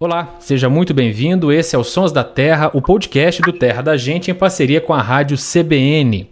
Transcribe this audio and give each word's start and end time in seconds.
Olá, 0.00 0.36
seja 0.38 0.68
muito 0.68 0.94
bem-vindo. 0.94 1.50
Esse 1.50 1.74
é 1.74 1.78
o 1.78 1.82
Sons 1.82 2.12
da 2.12 2.22
Terra, 2.22 2.70
o 2.72 2.80
podcast 2.80 3.42
do 3.42 3.52
Terra 3.52 3.82
da 3.82 3.96
Gente 3.96 4.30
em 4.30 4.34
parceria 4.34 4.80
com 4.80 4.94
a 4.94 5.02
rádio 5.02 5.36
CBN. 5.36 6.30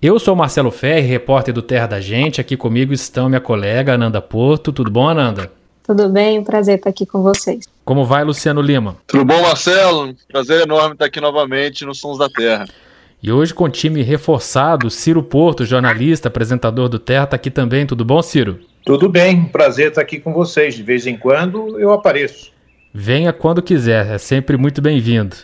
Eu 0.00 0.20
sou 0.20 0.36
Marcelo 0.36 0.70
Ferri, 0.70 1.08
repórter 1.08 1.52
do 1.52 1.62
Terra 1.62 1.88
da 1.88 2.00
Gente. 2.00 2.40
Aqui 2.40 2.56
comigo 2.56 2.92
estão 2.92 3.28
minha 3.28 3.40
colega 3.40 3.94
Ananda 3.94 4.22
Porto. 4.22 4.72
Tudo 4.72 4.88
bom, 4.88 5.08
Ananda? 5.08 5.50
Tudo 5.82 6.08
bem, 6.10 6.38
um 6.38 6.44
prazer 6.44 6.76
estar 6.76 6.90
aqui 6.90 7.04
com 7.04 7.24
vocês. 7.24 7.64
Como 7.84 8.04
vai, 8.04 8.22
Luciano 8.22 8.62
Lima? 8.62 8.94
Tudo 9.08 9.24
bom, 9.24 9.42
Marcelo? 9.42 10.14
Prazer 10.30 10.60
enorme 10.60 10.92
estar 10.92 11.06
aqui 11.06 11.20
novamente 11.20 11.84
no 11.84 11.96
Sons 11.96 12.18
da 12.18 12.28
Terra. 12.28 12.68
E 13.20 13.32
hoje 13.32 13.52
com 13.52 13.68
time 13.68 14.00
reforçado, 14.02 14.88
Ciro 14.90 15.24
Porto, 15.24 15.64
jornalista, 15.64 16.28
apresentador 16.28 16.88
do 16.88 17.00
Terra, 17.00 17.24
está 17.24 17.34
aqui 17.34 17.50
também. 17.50 17.84
Tudo 17.84 18.04
bom, 18.04 18.22
Ciro? 18.22 18.60
Tudo 18.84 19.08
bem, 19.08 19.46
prazer 19.46 19.88
estar 19.88 20.02
aqui 20.02 20.20
com 20.20 20.32
vocês. 20.32 20.76
De 20.76 20.84
vez 20.84 21.04
em 21.04 21.16
quando 21.16 21.80
eu 21.80 21.92
apareço. 21.92 22.51
Venha 22.94 23.32
quando 23.32 23.62
quiser, 23.62 24.06
é 24.06 24.18
sempre 24.18 24.58
muito 24.58 24.82
bem-vindo. 24.82 25.34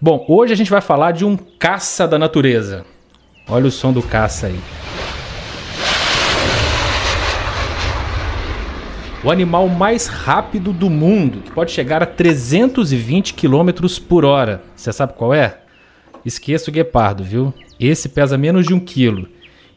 Bom, 0.00 0.24
hoje 0.28 0.52
a 0.52 0.56
gente 0.56 0.72
vai 0.72 0.80
falar 0.80 1.12
de 1.12 1.24
um 1.24 1.36
caça 1.36 2.08
da 2.08 2.18
natureza. 2.18 2.84
Olha 3.48 3.66
o 3.66 3.70
som 3.70 3.92
do 3.92 4.02
caça 4.02 4.48
aí. 4.48 4.58
O 9.22 9.30
animal 9.30 9.68
mais 9.68 10.08
rápido 10.08 10.72
do 10.72 10.90
mundo, 10.90 11.42
que 11.42 11.52
pode 11.52 11.70
chegar 11.70 12.02
a 12.02 12.06
320 12.06 13.34
km 13.34 13.70
por 14.08 14.24
hora. 14.24 14.60
Você 14.74 14.92
sabe 14.92 15.12
qual 15.12 15.32
é? 15.32 15.58
Esqueça 16.24 16.70
o 16.70 16.74
guepardo, 16.74 17.22
viu? 17.22 17.54
Esse 17.78 18.08
pesa 18.08 18.36
menos 18.36 18.66
de 18.66 18.74
um 18.74 18.80
quilo. 18.80 19.28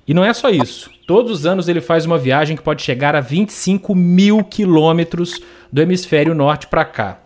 E 0.07 0.15
não 0.15 0.25
é 0.25 0.33
só 0.33 0.49
isso. 0.49 0.89
Todos 1.05 1.31
os 1.31 1.45
anos 1.45 1.67
ele 1.67 1.81
faz 1.81 2.05
uma 2.05 2.17
viagem 2.17 2.55
que 2.55 2.63
pode 2.63 2.81
chegar 2.81 3.15
a 3.15 3.19
25 3.19 3.93
mil 3.93 4.43
quilômetros 4.43 5.41
do 5.71 5.81
hemisfério 5.81 6.33
norte 6.33 6.67
para 6.67 6.85
cá. 6.85 7.19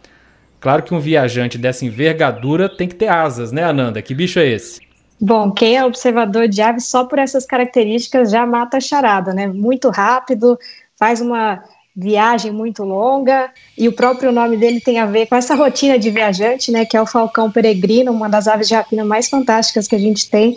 Claro 0.60 0.82
que 0.82 0.94
um 0.94 1.00
viajante 1.00 1.58
dessa 1.58 1.86
envergadura 1.86 2.68
tem 2.68 2.88
que 2.88 2.96
ter 2.96 3.08
asas, 3.08 3.52
né, 3.52 3.64
Ananda? 3.64 4.02
Que 4.02 4.16
bicho 4.16 4.40
é 4.40 4.48
esse? 4.48 4.82
Bom, 5.20 5.52
quem 5.52 5.78
é 5.78 5.86
observador 5.86 6.48
de 6.48 6.62
aves 6.62 6.86
só 6.86 7.06
por 7.06 7.20
essas 7.20 7.46
características 7.46 8.32
já 8.32 8.46
mata 8.46 8.78
a 8.78 8.82
charada, 8.82 9.34
né? 9.34 9.48
Muito 9.48 9.90
rápido, 9.90 10.58
faz 10.98 11.22
uma 11.22 11.64
viagem 11.96 12.52
muito 12.52 12.84
longa 12.84 13.50
e 13.76 13.88
o 13.88 13.94
próprio 13.94 14.32
nome 14.32 14.58
dele 14.58 14.80
tem 14.80 15.00
a 15.00 15.06
ver 15.08 15.26
com 15.26 15.36
essa 15.36 15.56
rotina 15.56 15.98
de 15.98 16.12
viajante, 16.12 16.72
né? 16.72 16.86
Que 16.86 16.98
é 16.98 17.02
o 17.02 17.08
falcão 17.08 17.52
peregrino, 17.52 18.12
uma 18.12 18.30
das 18.30 18.48
aves 18.48 18.68
de 18.68 18.76
rapina 18.76 19.06
mais 19.06 19.30
fantásticas 19.30 19.88
que 19.88 19.96
a 19.96 20.00
gente 20.00 20.30
tem, 20.30 20.56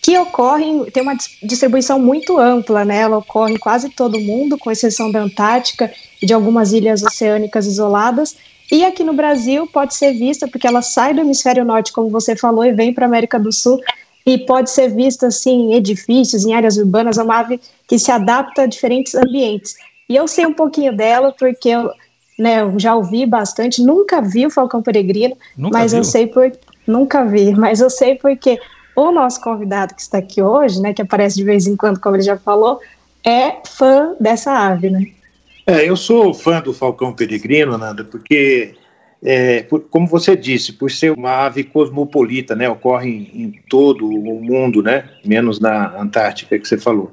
que 0.00 0.16
ocorre, 0.18 0.90
tem 0.92 1.02
uma 1.02 1.16
distribuição 1.42 1.98
muito 1.98 2.38
ampla, 2.38 2.84
né? 2.84 2.98
Ela 2.98 3.18
ocorre 3.18 3.54
em 3.54 3.58
quase 3.58 3.90
todo 3.90 4.16
o 4.16 4.20
mundo, 4.20 4.56
com 4.56 4.70
exceção 4.70 5.10
da 5.10 5.20
Antártica 5.20 5.92
e 6.22 6.26
de 6.26 6.32
algumas 6.32 6.72
ilhas 6.72 7.02
oceânicas 7.02 7.66
isoladas. 7.66 8.36
E 8.70 8.84
aqui 8.84 9.02
no 9.02 9.12
Brasil 9.12 9.66
pode 9.66 9.94
ser 9.94 10.12
vista, 10.12 10.46
porque 10.46 10.66
ela 10.66 10.82
sai 10.82 11.14
do 11.14 11.20
hemisfério 11.20 11.64
norte, 11.64 11.92
como 11.92 12.10
você 12.10 12.36
falou, 12.36 12.64
e 12.64 12.72
vem 12.72 12.92
para 12.92 13.06
a 13.06 13.08
América 13.08 13.38
do 13.38 13.52
Sul, 13.52 13.80
e 14.26 14.36
pode 14.36 14.70
ser 14.70 14.94
vista 14.94 15.28
assim, 15.28 15.70
em 15.70 15.74
edifícios, 15.74 16.44
em 16.44 16.54
áreas 16.54 16.76
urbanas, 16.76 17.16
é 17.16 17.22
uma 17.22 17.38
ave 17.38 17.60
que 17.86 17.98
se 17.98 18.10
adapta 18.10 18.62
a 18.62 18.66
diferentes 18.66 19.14
ambientes. 19.14 19.74
E 20.08 20.14
eu 20.14 20.28
sei 20.28 20.46
um 20.46 20.52
pouquinho 20.52 20.94
dela, 20.94 21.34
porque 21.38 21.70
eu, 21.70 21.90
né, 22.38 22.60
eu 22.60 22.78
já 22.78 22.94
ouvi 22.94 23.24
bastante, 23.24 23.82
nunca 23.82 24.20
vi 24.20 24.46
o 24.46 24.50
Falcão 24.50 24.82
Peregrino, 24.82 25.36
nunca 25.56 25.78
mas 25.78 25.92
viu? 25.92 26.00
eu 26.00 26.04
sei 26.04 26.26
por. 26.26 26.52
Nunca 26.86 27.24
vi, 27.24 27.52
mas 27.52 27.80
eu 27.82 27.90
sei 27.90 28.14
porque 28.14 28.58
o 28.98 29.12
nosso 29.12 29.40
convidado 29.40 29.94
que 29.94 30.00
está 30.00 30.18
aqui 30.18 30.42
hoje, 30.42 30.80
né, 30.80 30.92
que 30.92 31.02
aparece 31.02 31.36
de 31.36 31.44
vez 31.44 31.66
em 31.66 31.76
quando, 31.76 32.00
como 32.00 32.16
ele 32.16 32.22
já 32.22 32.36
falou, 32.36 32.80
é 33.24 33.56
fã 33.66 34.16
dessa 34.18 34.52
ave, 34.52 34.90
né? 34.90 35.06
É, 35.66 35.88
eu 35.88 35.96
sou 35.96 36.34
fã 36.34 36.60
do 36.60 36.72
falcão 36.72 37.12
peregrino, 37.12 37.78
Nanda, 37.78 38.02
porque, 38.02 38.74
é, 39.22 39.62
por, 39.62 39.80
como 39.82 40.06
você 40.06 40.34
disse, 40.34 40.72
por 40.72 40.90
ser 40.90 41.12
uma 41.12 41.46
ave 41.46 41.62
cosmopolita, 41.62 42.56
né, 42.56 42.68
ocorre 42.68 43.08
em, 43.08 43.42
em 43.42 43.52
todo 43.68 44.06
o 44.06 44.42
mundo, 44.42 44.82
né, 44.82 45.08
menos 45.24 45.60
na 45.60 46.00
Antártica 46.00 46.58
que 46.58 46.66
você 46.66 46.78
falou. 46.78 47.12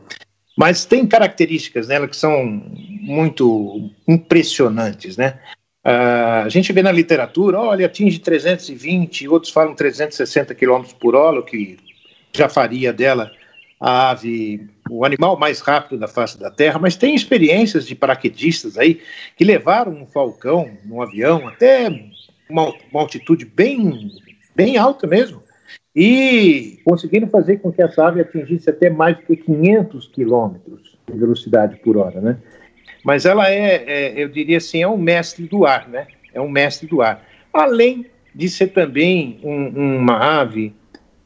Mas 0.57 0.85
tem 0.85 1.05
características 1.05 1.89
nela 1.89 2.07
que 2.07 2.15
são 2.15 2.45
muito 2.45 3.89
impressionantes, 4.07 5.17
né? 5.17 5.37
Uh, 5.85 6.45
a 6.45 6.49
gente 6.49 6.73
vê 6.73 6.81
na 6.81 6.91
literatura, 6.91 7.59
olha, 7.59 7.85
atinge 7.85 8.17
320, 8.17 9.27
outros 9.27 9.53
falam 9.53 9.75
360 9.75 10.55
km 10.55 10.83
por 10.99 11.15
hora, 11.15 11.39
o 11.39 11.43
que 11.43 11.77
já 12.33 12.49
faria 12.49 12.91
dela 12.91 13.31
a 13.79 14.09
ave, 14.09 14.67
o 14.89 15.05
animal 15.05 15.37
mais 15.37 15.59
rápido 15.59 15.99
da 15.99 16.07
face 16.07 16.39
da 16.39 16.49
Terra, 16.49 16.79
mas 16.79 16.95
tem 16.95 17.13
experiências 17.13 17.85
de 17.85 17.93
paraquedistas 17.93 18.79
aí 18.79 18.99
que 19.37 19.43
levaram 19.43 19.91
um 19.91 20.07
falcão 20.07 20.71
num 20.85 21.03
avião 21.03 21.47
até 21.47 21.87
uma, 22.49 22.73
uma 22.91 23.01
altitude 23.01 23.45
bem, 23.45 24.09
bem 24.55 24.77
alta 24.77 25.05
mesmo 25.05 25.43
e 25.95 26.79
conseguiram 26.83 27.27
fazer 27.29 27.57
com 27.57 27.71
que 27.71 27.81
essa 27.81 28.07
ave 28.07 28.21
atingisse 28.21 28.69
até 28.69 28.89
mais 28.89 29.17
de 29.17 29.35
500 29.35 30.07
quilômetros 30.07 30.97
de 31.07 31.17
velocidade 31.17 31.77
por 31.77 31.95
hora, 31.95 32.19
né? 32.19 32.37
Mas 33.03 33.25
ela 33.25 33.49
é, 33.49 33.83
é, 33.87 34.13
eu 34.15 34.27
diria 34.27 34.57
assim, 34.57 34.81
é 34.81 34.87
um 34.87 34.97
mestre 34.97 35.45
do 35.45 35.65
ar, 35.65 35.87
né? 35.87 36.07
É 36.33 36.41
um 36.41 36.49
mestre 36.49 36.87
do 36.87 37.01
ar. 37.01 37.25
Além 37.53 38.05
de 38.33 38.49
ser 38.49 38.67
também 38.67 39.39
um, 39.43 39.99
uma 39.99 40.41
ave 40.41 40.73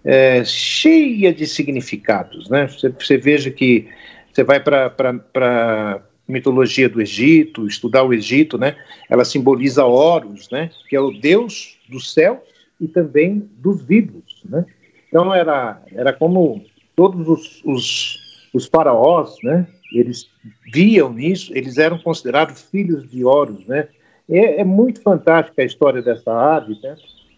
é, 0.03 0.43
cheia 0.43 1.33
de 1.33 1.47
significados. 1.47 2.49
Né? 2.49 2.67
Você, 2.67 2.89
você 2.89 3.17
veja 3.17 3.49
que 3.49 3.87
você 4.31 4.43
vai 4.43 4.59
para 4.59 6.03
mitologia 6.27 6.87
do 6.87 7.01
Egito, 7.01 7.65
estudar 7.65 8.03
o 8.03 8.13
Egito, 8.13 8.57
né? 8.57 8.75
ela 9.09 9.25
simboliza 9.25 9.83
Horus, 9.83 10.49
né? 10.51 10.69
que 10.87 10.95
é 10.95 10.99
o 10.99 11.11
deus 11.11 11.79
do 11.89 11.99
céu 11.99 12.43
e 12.79 12.87
também 12.87 13.49
dos 13.57 13.81
vivos. 13.81 14.43
Né? 14.45 14.65
Então 15.07 15.33
era, 15.33 15.81
era 15.91 16.13
como 16.13 16.63
todos 16.95 17.27
os, 17.27 17.61
os, 17.65 18.17
os 18.53 18.65
faraós, 18.67 19.35
né? 19.43 19.67
Eles 19.91 20.29
viam 20.71 21.11
nisso, 21.11 21.51
eles 21.55 21.77
eram 21.77 21.97
considerados 21.97 22.61
filhos 22.61 23.09
de 23.09 23.23
Horus. 23.23 23.65
Né? 23.65 23.87
É, 24.29 24.61
é 24.61 24.63
muito 24.63 25.01
fantástica 25.01 25.61
a 25.61 25.65
história 25.65 26.01
dessa 26.01 26.31
ave, 26.31 26.77
né? 26.81 26.95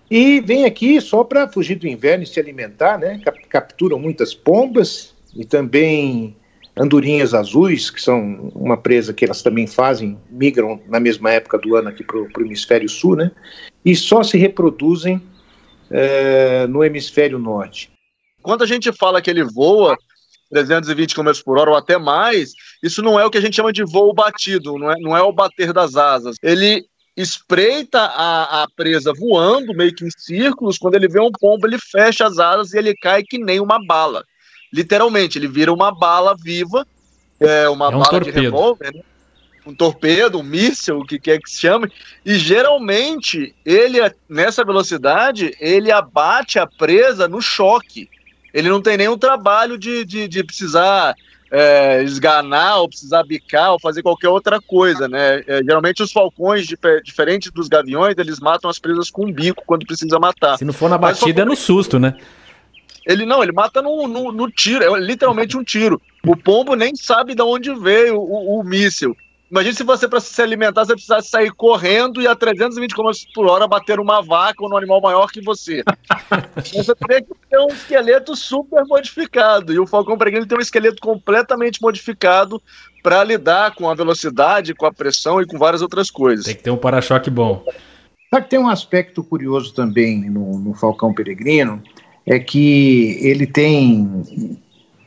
E 0.10 0.42
vem 0.42 0.66
aqui 0.66 1.00
só 1.00 1.24
para 1.24 1.48
fugir 1.48 1.76
do 1.76 1.88
inverno 1.88 2.26
e 2.26 2.28
se 2.28 2.38
alimentar, 2.38 2.98
né? 2.98 3.22
Capturam 3.48 3.98
muitas 3.98 4.34
pombas 4.34 5.16
e 5.34 5.46
também 5.46 6.36
andorinhas 6.78 7.34
azuis, 7.34 7.90
que 7.90 8.02
são 8.02 8.52
uma 8.54 8.76
presa 8.76 9.14
que 9.14 9.24
elas 9.24 9.42
também 9.42 9.68
fazem, 9.68 10.18
migram 10.30 10.82
na 10.90 11.00
mesma 11.00 11.32
época 11.32 11.58
do 11.58 11.78
ano 11.78 11.88
aqui 11.88 12.04
para 12.04 12.18
o 12.18 12.42
hemisfério 12.42 12.90
sul, 12.90 13.16
né? 13.16 13.32
E 13.86 13.96
só 13.96 14.22
se 14.22 14.38
reproduzem 14.38 15.22
é, 15.90 16.68
no 16.68 16.84
hemisfério 16.84 17.40
norte. 17.40 17.90
Quando 18.42 18.64
a 18.64 18.68
gente 18.68 18.92
fala 18.92 19.22
que 19.22 19.30
ele 19.30 19.44
voa 19.44 19.98
320 20.52 21.16
km 21.16 21.32
por 21.44 21.58
hora 21.58 21.72
ou 21.72 21.78
até 21.78 21.98
mais, 21.98 22.52
isso 22.84 23.02
não 23.02 23.20
é 23.20 23.26
o 23.26 23.32
que 23.32 23.38
a 23.38 23.42
gente 23.42 23.56
chama 23.56 23.74
de 23.74 23.84
voo 23.84 24.14
batido, 24.14 24.78
não 24.78 24.92
é, 24.92 24.96
não 25.00 25.18
é 25.18 25.22
o 25.22 25.32
bater 25.32 25.74
das 25.74 25.96
asas. 25.96 26.36
Ele 26.44 26.86
espreita 27.16 28.00
a, 28.00 28.64
a 28.64 28.68
presa 28.76 29.14
voando, 29.14 29.74
meio 29.74 29.94
que 29.94 30.06
em 30.06 30.10
círculos. 30.16 30.78
Quando 30.78 30.96
ele 30.96 31.08
vê 31.08 31.20
um 31.20 31.32
pombo, 31.32 31.66
ele 31.66 31.78
fecha 31.80 32.26
as 32.26 32.38
asas 32.38 32.74
e 32.74 32.78
ele 32.78 32.96
cai 32.96 33.24
que 33.24 33.38
nem 33.38 33.60
uma 33.60 33.84
bala. 33.86 34.24
Literalmente, 34.74 35.38
ele 35.38 35.48
vira 35.48 35.74
uma 35.74 35.92
bala 35.94 36.36
viva, 36.38 36.86
é, 37.40 37.68
uma 37.70 37.86
é 37.86 37.90
um 37.90 38.00
bala 38.00 38.10
torpedo. 38.10 38.36
de 38.36 38.42
revólver, 38.42 38.94
né? 38.94 39.02
um 39.66 39.76
torpedo, 39.76 40.40
um 40.40 40.44
míssil, 40.44 41.00
o 41.00 41.06
que 41.06 41.20
quer 41.20 41.40
que 41.40 41.50
se 41.50 41.60
chame, 41.60 41.92
e 42.26 42.36
geralmente 42.36 43.54
ele, 43.66 44.00
nessa 44.28 44.64
velocidade, 44.64 45.56
ele 45.60 45.92
abate 45.92 46.58
a 46.58 46.66
presa 46.66 47.28
no 47.28 47.42
choque. 47.42 48.10
Ele 48.54 48.70
não 48.70 48.82
tem 48.82 48.98
nenhum 48.98 49.18
trabalho 49.18 49.78
de, 49.78 50.04
de, 50.06 50.28
de 50.28 50.44
precisar 50.44 51.16
é, 51.52 52.02
esganar 52.04 52.80
ou 52.80 52.88
precisar 52.88 53.24
bicar 53.24 53.74
ou 53.74 53.80
fazer 53.80 54.02
qualquer 54.02 54.30
outra 54.30 54.60
coisa, 54.62 55.08
né? 55.08 55.44
É, 55.46 55.62
geralmente 55.64 56.02
os 56.02 56.12
falcões, 56.12 56.66
diferente 57.04 57.52
dos 57.52 57.68
gaviões, 57.68 58.16
eles 58.18 58.40
matam 58.40 58.70
as 58.70 58.80
presas 58.80 59.12
com 59.12 59.26
um 59.26 59.32
bico 59.32 59.64
quando 59.66 59.86
precisa 59.86 60.18
matar. 60.18 60.58
Se 60.58 60.66
não 60.66 60.74
for 60.74 60.90
na 60.90 60.98
batida, 60.98 61.42
é 61.42 61.46
no 61.46 61.56
susto, 61.56 62.00
né? 62.00 62.16
Ele 63.06 63.26
não, 63.26 63.44
ele 63.44 63.52
mata 63.52 63.82
no, 63.82 64.08
no, 64.08 64.32
no, 64.32 64.50
tiro, 64.50 64.84
é 64.84 65.00
literalmente 65.00 65.58
um 65.58 65.64
tiro. 65.64 66.00
O 66.26 66.38
pombo 66.38 66.76
nem 66.76 66.96
sabe 66.96 67.34
de 67.34 67.42
onde 67.42 67.74
veio 67.74 68.18
o, 68.18 68.60
o 68.60 68.64
míssil. 68.64 69.18
Imagina 69.52 69.76
se 69.76 69.84
você, 69.84 70.08
para 70.08 70.22
se 70.22 70.42
alimentar, 70.42 70.86
você 70.86 70.94
precisasse 70.94 71.28
sair 71.28 71.52
correndo 71.52 72.22
e 72.22 72.28
a 72.28 72.34
320 72.34 72.96
km 72.96 73.12
por 73.36 73.48
hora 73.48 73.68
bater 73.68 74.00
uma 74.00 74.22
vaca 74.22 74.64
ou 74.64 74.70
num 74.70 74.78
animal 74.78 75.02
maior 75.02 75.30
que 75.30 75.42
você. 75.42 75.84
você 76.74 76.96
teria 76.96 77.22
que 77.22 77.34
ter 77.50 77.60
um 77.60 77.68
esqueleto 77.68 78.34
super 78.34 78.86
modificado. 78.86 79.74
E 79.74 79.80
o 79.80 79.86
Falcão 79.86 80.18
Peregrino 80.18 80.46
tem 80.46 80.58
um 80.58 80.62
esqueleto 80.62 81.02
completamente 81.02 81.82
modificado 81.82 82.62
para 83.04 83.22
lidar 83.26 83.76
com 83.76 83.90
a 83.90 83.94
velocidade, 83.94 84.74
com 84.74 84.86
a 84.86 84.94
pressão 84.94 85.42
e 85.42 85.46
com 85.46 85.58
várias 85.58 85.82
outras 85.82 86.10
coisas. 86.10 86.46
Tem 86.46 86.56
que 86.56 86.64
ter 86.64 86.72
um 86.72 86.78
para-choque 86.78 87.30
bom. 87.30 87.66
Sabe 88.34 88.46
que 88.46 88.52
tem 88.52 88.60
um 88.60 88.70
aspecto 88.70 89.22
curioso 89.22 89.74
também 89.74 90.30
no, 90.30 90.60
no 90.60 90.74
Falcão 90.74 91.14
Peregrino, 91.14 91.84
é 92.26 92.40
que 92.40 93.18
ele 93.20 93.46
tem 93.46 94.58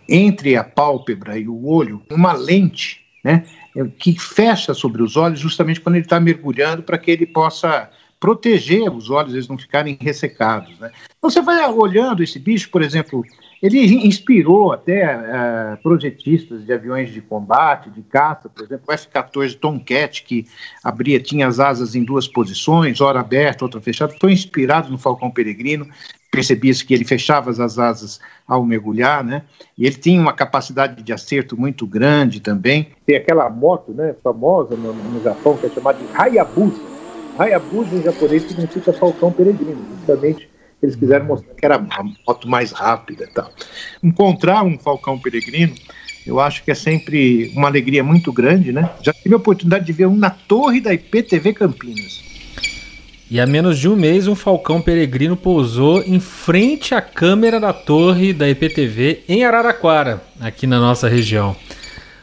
entre 0.06 0.54
a 0.54 0.62
pálpebra 0.62 1.38
e 1.38 1.48
o 1.48 1.66
olho 1.66 2.02
uma 2.10 2.34
lente, 2.34 3.03
né? 3.24 3.44
é, 3.74 3.84
que 3.98 4.18
fecha 4.20 4.74
sobre 4.74 5.02
os 5.02 5.16
olhos 5.16 5.40
justamente 5.40 5.80
quando 5.80 5.96
ele 5.96 6.04
está 6.04 6.20
mergulhando 6.20 6.82
para 6.82 6.98
que 6.98 7.10
ele 7.10 7.26
possa 7.26 7.90
proteger 8.20 8.90
os 8.90 9.10
olhos, 9.10 9.34
eles 9.34 9.48
não 9.48 9.58
ficarem 9.58 9.98
ressecados. 10.00 10.78
Né? 10.78 10.90
Então 11.18 11.28
você 11.28 11.42
vai 11.42 11.66
olhando 11.68 12.22
esse 12.22 12.38
bicho, 12.38 12.70
por 12.70 12.80
exemplo, 12.80 13.22
ele 13.62 13.78
inspirou 14.06 14.72
até 14.72 15.16
uh, 15.16 15.82
projetistas 15.82 16.64
de 16.64 16.72
aviões 16.72 17.12
de 17.12 17.20
combate, 17.20 17.90
de 17.90 18.02
caça, 18.02 18.48
por 18.48 18.64
exemplo, 18.64 18.84
o 18.88 18.92
F-14 18.92 19.58
Tomcat, 19.58 20.22
que 20.22 20.46
abria, 20.82 21.20
tinha 21.20 21.46
as 21.46 21.60
asas 21.60 21.94
em 21.94 22.04
duas 22.04 22.26
posições, 22.28 23.00
hora 23.00 23.20
aberta, 23.20 23.64
outra 23.64 23.80
fechada, 23.80 24.14
foi 24.20 24.32
inspirado 24.32 24.90
no 24.90 24.98
Falcão 24.98 25.30
Peregrino, 25.30 25.88
percebia-se 26.34 26.84
que 26.84 26.92
ele 26.92 27.04
fechava 27.04 27.50
as 27.50 27.78
asas 27.78 28.20
ao 28.46 28.64
mergulhar, 28.64 29.22
né? 29.22 29.42
E 29.78 29.86
ele 29.86 29.94
tinha 29.94 30.20
uma 30.20 30.32
capacidade 30.32 31.02
de 31.02 31.12
acerto 31.12 31.56
muito 31.56 31.86
grande 31.86 32.40
também. 32.40 32.88
Tem 33.06 33.16
aquela 33.16 33.48
moto, 33.48 33.92
né, 33.92 34.14
famosa 34.22 34.74
no, 34.74 34.92
no 34.92 35.22
Japão, 35.22 35.56
que 35.56 35.66
é 35.66 35.70
chamada 35.70 35.98
de 35.98 36.06
Hayabusa, 36.12 36.94
Hayabusa 37.38 37.96
em 37.96 38.02
japonês 38.02 38.42
significa 38.44 38.92
falcão 38.92 39.32
peregrino. 39.32 39.84
Justamente 39.96 40.48
eles 40.82 40.96
quiseram 40.96 41.24
mostrar 41.24 41.54
que 41.54 41.64
era 41.64 41.76
a 41.76 42.02
moto 42.26 42.48
mais 42.48 42.70
rápida 42.70 43.24
e 43.24 43.28
tal. 43.28 43.50
Encontrar 44.02 44.62
um 44.62 44.78
falcão 44.78 45.18
peregrino, 45.18 45.74
eu 46.26 46.38
acho 46.38 46.62
que 46.62 46.70
é 46.70 46.74
sempre 46.74 47.52
uma 47.56 47.68
alegria 47.68 48.04
muito 48.04 48.32
grande, 48.32 48.72
né? 48.72 48.90
Já 49.02 49.12
tive 49.12 49.34
a 49.34 49.38
oportunidade 49.38 49.84
de 49.84 49.92
ver 49.92 50.06
um 50.06 50.16
na 50.16 50.30
torre 50.30 50.80
da 50.80 50.92
IPTV 50.92 51.54
Campinas. 51.54 52.22
E 53.30 53.40
há 53.40 53.46
menos 53.46 53.78
de 53.78 53.88
um 53.88 53.96
mês, 53.96 54.28
um 54.28 54.34
falcão 54.34 54.82
peregrino 54.82 55.36
pousou 55.36 56.02
em 56.02 56.20
frente 56.20 56.94
à 56.94 57.00
câmera 57.00 57.58
da 57.58 57.72
torre 57.72 58.34
da 58.34 58.48
IPTV 58.48 59.24
em 59.26 59.44
Araraquara, 59.44 60.22
aqui 60.40 60.66
na 60.66 60.78
nossa 60.78 61.08
região. 61.08 61.56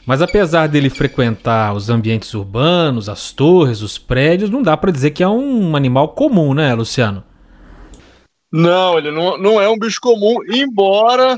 Mas 0.06 0.22
apesar 0.22 0.68
dele 0.68 0.90
frequentar 0.90 1.74
os 1.74 1.90
ambientes 1.90 2.34
urbanos, 2.34 3.10
as 3.10 3.32
torres, 3.32 3.82
os 3.82 3.98
prédios, 3.98 4.50
não 4.50 4.62
dá 4.62 4.78
para 4.78 4.92
dizer 4.92 5.12
que 5.12 5.24
é 5.24 5.28
um 5.28 5.76
animal 5.76 6.10
comum, 6.10 6.54
né, 6.54 6.74
Luciano? 6.74 7.24
Não, 8.52 8.98
ele 8.98 9.12
não, 9.12 9.38
não 9.38 9.62
é 9.62 9.68
um 9.68 9.80
bicho 9.80 10.00
comum, 10.02 10.36
embora 10.50 11.36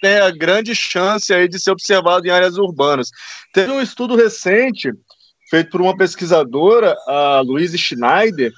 tenha 0.00 0.30
grande 0.30 0.74
chance 0.74 1.32
aí 1.32 1.46
de 1.46 1.60
ser 1.60 1.70
observado 1.70 2.26
em 2.26 2.30
áreas 2.30 2.56
urbanas. 2.56 3.10
Teve 3.52 3.70
um 3.70 3.82
estudo 3.82 4.16
recente 4.16 4.90
feito 5.50 5.70
por 5.70 5.82
uma 5.82 5.96
pesquisadora, 5.96 6.96
a 7.06 7.40
Louise 7.40 7.76
Schneider, 7.76 8.50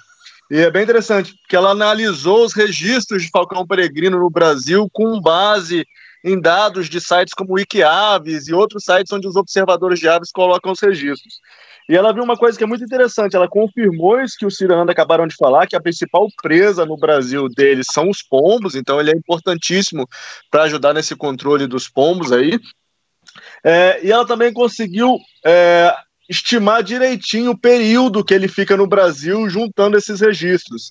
e 0.51 0.59
é 0.59 0.71
bem 0.71 0.85
interessante, 0.85 1.35
porque 1.41 1.57
ela 1.57 1.71
analisou 1.71 2.45
os 2.45 2.53
registros 2.53 3.23
de 3.23 3.31
falcão 3.31 3.67
peregrino 3.67 4.19
no 4.19 4.31
Brasil 4.31 4.89
com 4.93 5.21
base 5.21 5.85
em 6.25 6.41
dados 6.41 6.89
de 6.89 7.01
sites 7.01 7.35
como 7.35 7.55
Wikiaves 7.55 8.49
e 8.49 8.55
outros 8.55 8.85
sites 8.85 9.13
onde 9.13 9.27
os 9.27 9.37
observadores 9.37 9.99
de 9.99 10.09
aves 10.09 10.31
colocam 10.31 10.73
os 10.73 10.81
registros. 10.81 11.41
E 11.89 11.97
ela 11.97 12.13
viu 12.13 12.25
uma 12.25 12.37
coisa 12.37 12.59
que 12.59 12.65
é 12.65 12.67
muito 12.67 12.83
interessante, 12.83 13.37
ela 13.37 13.49
confirmou 13.49 14.21
isso 14.21 14.37
que 14.37 14.47
o 14.47 14.51
Ciranda 14.51 14.91
acabaram 14.91 15.27
de 15.27 15.37
falar, 15.37 15.69
que 15.69 15.77
a 15.77 15.81
principal 15.81 16.27
presa 16.43 16.85
no 16.85 16.97
Brasil 16.97 17.49
deles 17.49 17.87
são 17.93 18.11
os 18.11 18.23
pombos, 18.23 18.75
então 18.75 19.01
ele 19.01 19.13
é 19.13 19.17
importantíssimo 19.17 20.09
para 20.51 20.65
ajudar 20.65 20.93
nesse 20.93 21.15
controle 21.15 21.67
dos 21.69 21.89
pombos 21.89 22.33
aí. 22.33 22.59
É, 23.63 24.05
e 24.05 24.11
ela 24.11 24.27
também 24.27 24.53
conseguiu 24.53 25.17
é, 25.45 25.95
estimar 26.29 26.83
direitinho 26.83 27.53
o 27.53 27.59
período 27.59 28.25
que 28.25 28.35
ele 28.35 28.49
fica 28.49 28.77
no 28.77 28.87
Brasil 28.87 29.49
juntando 29.49 29.97
esses 29.97 30.21
registros. 30.21 30.91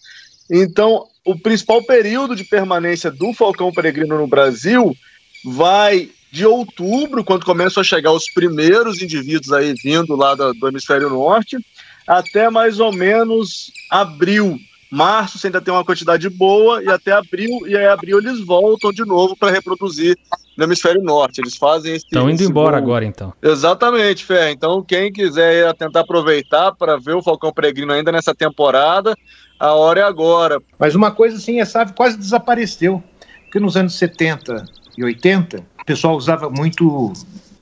Então, 0.50 1.06
o 1.26 1.38
principal 1.38 1.84
período 1.84 2.36
de 2.36 2.44
permanência 2.44 3.12
do 3.12 3.34
falcão 3.34 3.72
peregrino 3.72 4.18
no 4.18 4.28
Brasil 4.28 4.96
vai 5.44 6.10
de 6.32 6.46
outubro, 6.46 7.24
quando 7.24 7.46
começam 7.46 7.82
a 7.82 7.84
chegar 7.84 8.12
os 8.12 8.30
primeiros 8.30 9.02
indivíduos 9.02 9.54
aí 9.54 9.74
vindo 9.82 10.16
lá 10.16 10.36
do, 10.36 10.54
do 10.54 10.68
hemisfério 10.68 11.10
norte, 11.10 11.58
até 12.06 12.50
mais 12.50 12.80
ou 12.80 12.92
menos 12.92 13.72
abril. 13.90 14.60
Março 14.92 15.38
você 15.38 15.48
ainda 15.48 15.62
tem 15.62 15.74
uma 15.74 15.84
quantidade 15.84 16.30
boa 16.30 16.84
e 16.84 16.90
até 16.90 17.12
abril, 17.12 17.68
e 17.68 17.76
aí 17.76 17.86
abril 17.86 18.20
eles 18.20 18.40
voltam 18.40 18.92
de 18.92 19.04
novo 19.04 19.36
para 19.36 19.52
reproduzir 19.52 20.18
no 20.56 20.64
hemisfério 20.64 21.02
norte. 21.02 21.42
Eles 21.42 21.58
fazem 21.58 21.96
esse. 21.96 22.06
Estão 22.06 22.30
indo 22.30 22.44
embora 22.44 22.78
bom... 22.78 22.84
agora, 22.84 23.06
então. 23.06 23.34
Exatamente, 23.42 24.24
Fé. 24.24 24.52
Então, 24.52 24.82
quem 24.82 25.12
quiser 25.12 25.74
tentar 25.74 26.02
aproveitar 26.02 26.72
para 26.74 26.98
ver 26.98 27.16
o 27.16 27.24
Falcão 27.24 27.52
Peregrino 27.52 27.92
ainda 27.92 28.12
nessa 28.12 28.34
temporada, 28.34 29.16
a 29.60 29.74
hora 29.74 30.02
é 30.02 30.04
agora. 30.04 30.62
Mas 30.80 30.96
uma 30.96 31.12
coisa 31.12 31.38
assim, 31.38 31.60
essa 31.60 31.82
ave 31.82 31.94
quase 31.94 32.18
desapareceu. 32.18 33.04
Porque 33.44 33.60
nos 33.60 33.76
anos 33.76 33.96
70 33.96 34.66
e 34.98 35.04
80, 35.04 35.64
o 35.82 35.86
pessoal 35.86 36.16
usava 36.16 36.50
muito 36.50 37.12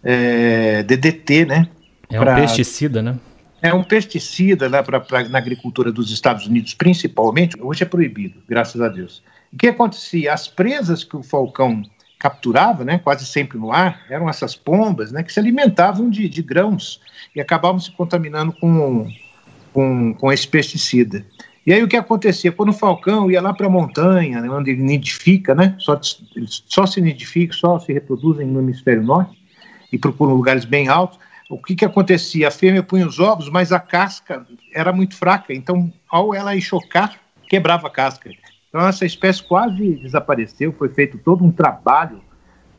é, 0.04 0.84
DDT, 0.84 1.46
né? 1.46 1.68
É 2.10 2.20
pra... 2.20 2.34
um 2.34 2.36
pesticida, 2.36 3.02
né? 3.02 3.18
É 3.63 3.74
um 3.74 3.81
pesticida 3.81 4.68
né, 4.68 4.83
pra, 4.83 5.00
pra, 5.00 5.24
na 5.30 5.38
agricultura 5.38 5.89
dos 5.89 6.12
Estados 6.12 6.45
Unidos, 6.45 6.74
principalmente. 6.74 7.56
Hoje 7.62 7.83
é 7.83 7.86
proibido, 7.86 8.42
graças 8.45 8.81
a 8.81 8.89
Deus. 8.89 9.24
O 9.54 9.57
que 9.57 9.68
acontecia? 9.68 10.33
As 10.33 10.50
presas 10.50 11.06
que 11.06 11.15
o 11.15 11.24
falcão 11.24 11.81
capturava, 12.19 12.83
né, 12.83 13.00
quase 13.00 13.25
sempre 13.25 13.57
no 13.57 13.71
ar, 13.71 14.01
eram 14.10 14.30
essas 14.30 14.54
pombas 14.54 15.13
né, 15.13 15.24
que 15.24 15.31
se 15.31 15.39
alimentavam 15.39 16.10
de, 16.10 16.27
de 16.27 16.42
grãos 16.42 17.00
e 17.33 17.39
acabavam 17.39 17.80
se 17.80 17.89
contaminando 17.92 18.51
com, 18.51 19.07
com, 19.71 20.13
com 20.13 20.30
esse 20.30 20.48
pesticida. 20.48 21.25
E 21.65 21.71
aí 21.71 21.81
o 21.81 21.88
que 21.88 21.95
acontecia? 21.95 22.51
Quando 22.51 22.69
o 22.69 22.74
falcão 22.74 23.31
ia 23.31 23.42
lá 23.42 23.54
para 23.54 23.68
a 23.68 23.69
montanha, 23.69 24.42
né, 24.42 24.50
onde 24.50 24.71
ele 24.71 24.83
nidifica, 24.83 25.56
né, 25.56 25.74
só, 25.80 25.98
só 26.01 26.86
se 26.86 27.00
nidifica, 27.00 27.54
só 27.54 27.80
se 27.80 27.94
reproduzem 27.94 28.45
no 28.45 28.60
hemisfério 28.60 29.04
norte 29.04 29.42
e 29.89 29.98
procuram 29.98 30.33
lugares 30.33 30.65
bem 30.65 30.89
altos, 30.89 31.18
o 31.53 31.61
que, 31.61 31.75
que 31.75 31.85
acontecia? 31.85 32.47
A 32.47 32.51
fêmea 32.51 32.83
punha 32.83 33.07
os 33.07 33.19
ovos, 33.19 33.50
mas 33.50 33.71
a 33.71 33.79
casca 33.79 34.45
era 34.73 34.91
muito 34.91 35.15
fraca, 35.15 35.53
então 35.53 35.91
ao 36.09 36.33
ela 36.33 36.59
chocar, 36.59 37.19
quebrava 37.47 37.88
a 37.88 37.91
casca. 37.91 38.29
Então 38.69 38.88
essa 38.88 39.05
espécie 39.05 39.44
quase 39.44 39.95
desapareceu, 39.95 40.73
foi 40.73 40.89
feito 40.89 41.17
todo 41.17 41.44
um 41.44 41.51
trabalho 41.51 42.21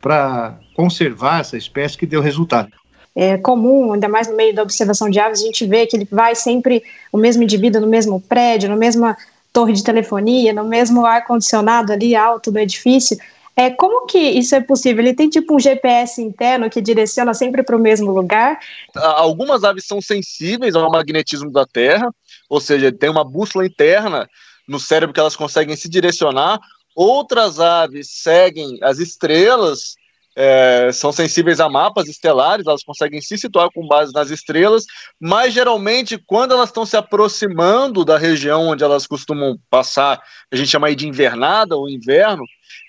para 0.01 0.59
conservar 0.75 1.39
essa 1.39 1.57
espécie 1.57 1.97
que 1.97 2.05
deu 2.05 2.21
resultado 2.21 2.71
é 3.15 3.37
comum, 3.37 3.93
ainda 3.93 4.09
mais 4.09 4.27
no 4.27 4.35
meio 4.35 4.53
da 4.53 4.61
observação 4.61 5.09
de 5.09 5.17
aves, 5.17 5.39
a 5.39 5.45
gente 5.45 5.65
vê 5.65 5.87
que 5.87 5.95
ele 5.95 6.07
vai 6.11 6.35
sempre 6.35 6.83
o 7.13 7.17
mesmo 7.17 7.41
indivíduo 7.41 7.79
no 7.79 7.87
mesmo 7.87 8.19
prédio, 8.19 8.67
na 8.67 8.75
mesma 8.75 9.15
torre 9.53 9.71
de 9.71 9.83
telefonia, 9.83 10.51
no 10.51 10.65
mesmo 10.65 11.05
ar-condicionado 11.05 11.93
ali 11.93 12.13
alto 12.13 12.51
do 12.51 12.59
edifício. 12.59 13.17
É, 13.55 13.69
como 13.69 14.05
que 14.05 14.17
isso 14.17 14.53
é 14.53 14.59
possível? 14.59 15.03
Ele 15.03 15.13
tem 15.13 15.29
tipo 15.29 15.55
um 15.55 15.59
GPS 15.59 16.21
interno 16.21 16.69
que 16.69 16.81
direciona 16.81 17.33
sempre 17.33 17.63
para 17.63 17.75
o 17.75 17.79
mesmo 17.79 18.11
lugar? 18.11 18.59
Algumas 18.95 19.63
aves 19.63 19.85
são 19.85 20.01
sensíveis 20.01 20.75
ao 20.75 20.91
magnetismo 20.91 21.49
da 21.49 21.65
Terra, 21.65 22.13
ou 22.49 22.59
seja, 22.59 22.91
tem 22.91 23.09
uma 23.09 23.23
bússola 23.23 23.65
interna 23.65 24.29
no 24.67 24.79
cérebro 24.79 25.13
que 25.13 25.19
elas 25.19 25.35
conseguem 25.35 25.75
se 25.75 25.87
direcionar. 25.87 26.59
Outras 26.93 27.59
aves 27.59 28.09
seguem 28.09 28.77
as 28.81 28.99
estrelas 28.99 29.95
é, 30.35 30.89
são 30.91 31.11
sensíveis 31.11 31.59
a 31.59 31.69
mapas 31.69 32.07
estelares, 32.07 32.67
elas 32.67 32.83
conseguem 32.83 33.21
se 33.21 33.37
situar 33.37 33.69
com 33.73 33.87
base 33.87 34.11
nas 34.13 34.29
estrelas, 34.29 34.83
mas 35.19 35.53
geralmente, 35.53 36.17
quando 36.17 36.53
elas 36.53 36.69
estão 36.69 36.85
se 36.85 36.97
aproximando 36.97 38.03
da 38.03 38.17
região 38.17 38.67
onde 38.67 38.83
elas 38.83 39.07
costumam 39.07 39.57
passar, 39.69 40.21
a 40.51 40.55
gente 40.55 40.69
chama 40.69 40.87
aí 40.87 40.95
de 40.95 41.07
invernada 41.07 41.75
ou 41.77 41.89
inverno, 41.89 42.43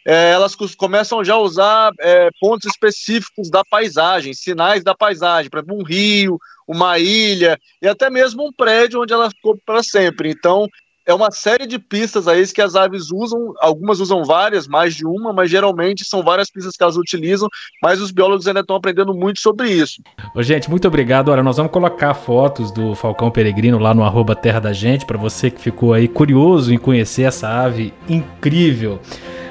é, 0.06 0.30
elas 0.30 0.54
começam 0.54 1.24
já 1.24 1.34
a 1.34 1.40
usar 1.40 1.92
é, 2.00 2.28
pontos 2.40 2.70
específicos 2.70 3.50
da 3.50 3.64
paisagem, 3.64 4.34
sinais 4.34 4.82
da 4.82 4.94
paisagem, 4.94 5.50
por 5.50 5.58
exemplo, 5.58 5.78
um 5.78 5.84
rio, 5.84 6.38
uma 6.66 6.98
ilha 6.98 7.58
e 7.80 7.86
até 7.86 8.10
mesmo 8.10 8.46
um 8.46 8.52
prédio 8.52 9.02
onde 9.02 9.12
ela 9.12 9.30
ficou 9.30 9.56
para 9.64 9.82
sempre. 9.82 10.30
Então, 10.30 10.66
é 11.06 11.14
uma 11.14 11.30
série 11.30 11.66
de 11.66 11.78
pistas 11.78 12.26
aí 12.26 12.44
que 12.48 12.60
as 12.60 12.74
aves 12.74 13.12
usam, 13.12 13.54
algumas 13.60 14.00
usam 14.00 14.24
várias, 14.24 14.66
mais 14.66 14.94
de 14.94 15.06
uma, 15.06 15.32
mas 15.32 15.48
geralmente 15.48 16.04
são 16.04 16.22
várias 16.22 16.50
pistas 16.50 16.76
que 16.76 16.82
elas 16.82 16.96
utilizam, 16.96 17.48
mas 17.80 18.00
os 18.00 18.10
biólogos 18.10 18.48
ainda 18.48 18.60
estão 18.60 18.76
aprendendo 18.76 19.14
muito 19.14 19.40
sobre 19.40 19.70
isso. 19.70 20.02
Ô, 20.34 20.42
gente, 20.42 20.68
muito 20.68 20.88
obrigado. 20.88 21.30
Olha, 21.30 21.42
nós 21.42 21.56
vamos 21.56 21.70
colocar 21.70 22.12
fotos 22.12 22.72
do 22.72 22.94
Falcão 22.96 23.30
Peregrino 23.30 23.78
lá 23.78 23.94
no 23.94 24.02
arroba 24.02 24.34
Terra 24.34 24.60
da 24.60 24.72
Gente, 24.72 25.06
para 25.06 25.16
você 25.16 25.50
que 25.50 25.60
ficou 25.60 25.94
aí 25.94 26.08
curioso 26.08 26.74
em 26.74 26.78
conhecer 26.78 27.22
essa 27.22 27.48
ave 27.48 27.94
incrível. 28.08 28.98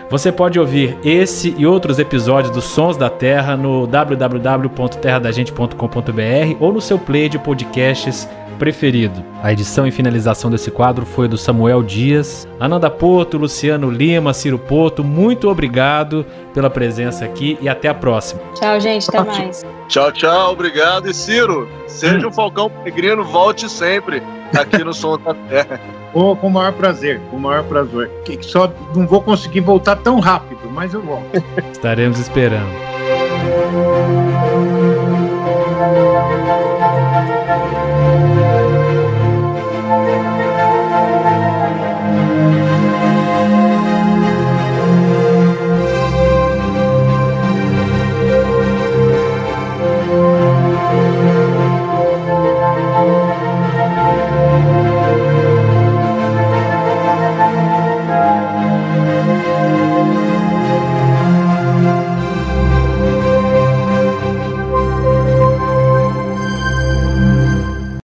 Você 0.09 0.31
pode 0.31 0.59
ouvir 0.59 0.97
esse 1.03 1.53
e 1.57 1.65
outros 1.65 1.97
episódios 1.97 2.53
dos 2.53 2.65
Sons 2.65 2.95
da 2.95 3.09
Terra 3.09 3.57
no 3.57 3.87
www.terradagente.com.br 3.87 6.57
ou 6.59 6.71
no 6.71 6.79
seu 6.79 6.99
play 6.99 7.27
de 7.27 7.39
podcasts 7.39 8.29
preferido. 8.55 9.23
A 9.43 9.51
edição 9.51 9.85
e 9.85 9.91
finalização 9.91 10.49
desse 10.49 10.71
quadro 10.71 11.05
foi 11.05 11.27
do 11.27 11.37
Samuel 11.37 11.83
Dias. 11.83 12.47
Ananda 12.59 12.89
Porto, 12.89 13.37
Luciano 13.37 13.89
Lima, 13.89 14.33
Ciro 14.33 14.57
Porto, 14.57 15.03
muito 15.03 15.49
obrigado 15.49 16.25
pela 16.53 16.69
presença 16.69 17.25
aqui 17.25 17.57
e 17.61 17.69
até 17.69 17.87
a 17.87 17.93
próxima. 17.93 18.41
Tchau, 18.55 18.79
gente, 18.79 19.09
até 19.09 19.23
mais. 19.23 19.65
Tchau, 19.87 20.11
tchau, 20.11 20.53
obrigado. 20.53 21.09
E 21.09 21.13
Ciro, 21.13 21.67
seja 21.87 22.25
hum. 22.25 22.29
um 22.29 22.33
Falcão 22.33 22.69
Peregrino, 22.69 23.23
volte 23.23 23.69
sempre 23.69 24.23
aqui 24.57 24.83
no 24.83 24.93
Som 24.93 25.17
da 25.17 25.33
Terra. 25.33 25.79
Oh, 26.17 26.33
com 26.33 26.47
o 26.47 26.49
maior 26.49 26.71
prazer, 26.71 27.19
com 27.29 27.35
o 27.35 27.39
maior 27.41 27.65
prazer. 27.65 28.09
Que 28.23 28.41
só 28.41 28.71
não 28.95 29.05
vou 29.05 29.21
conseguir 29.21 29.59
voltar 29.59 29.97
tão 29.97 30.21
rápido, 30.21 30.71
mas 30.71 30.93
eu 30.93 31.01
volto. 31.01 31.43
Estaremos 31.73 32.17
esperando. 32.19 32.71